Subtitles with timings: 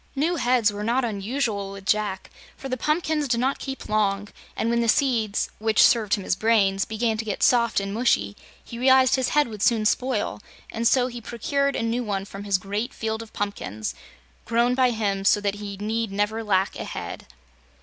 [0.15, 4.71] New heads were not unusual with Jack, for the pumpkins did not keep long, and
[4.71, 8.79] when the seeds which served him as brains began to get soft and mushy, he
[8.79, 10.41] realized his head would soon spoil,
[10.71, 13.93] and so he procured a new one from his great field of pumpkins
[14.43, 17.27] grown by him so that he need never lack a head.